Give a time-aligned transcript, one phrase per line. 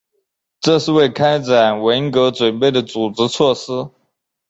[0.59, 3.91] 这是为开展文革准备的组织措施。